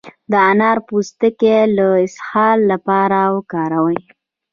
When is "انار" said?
0.51-0.77